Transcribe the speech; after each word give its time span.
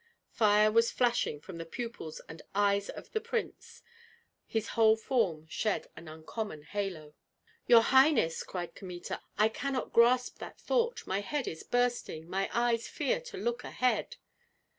Fire 0.31 0.71
was 0.71 0.89
flashing 0.89 1.39
from 1.39 1.59
the 1.59 1.63
pupils 1.67 2.21
and 2.27 2.41
eyes 2.55 2.89
of 2.89 3.11
the 3.11 3.21
prince; 3.21 3.83
his 4.47 4.69
whole 4.69 4.95
form 4.97 5.45
shed 5.47 5.91
an 5.95 6.07
uncommon 6.07 6.63
halo. 6.63 7.13
"Your 7.67 7.81
highness," 7.83 8.41
cried 8.41 8.73
Kmita, 8.73 9.21
"I 9.37 9.47
cannot 9.47 9.93
grasp 9.93 10.39
that 10.39 10.59
thought; 10.59 11.05
my 11.05 11.19
head 11.19 11.47
is 11.47 11.61
bursting, 11.61 12.27
my 12.27 12.49
eyes 12.51 12.87
fear 12.87 13.21
to 13.21 13.37
look 13.37 13.63
ahead." 13.63 14.15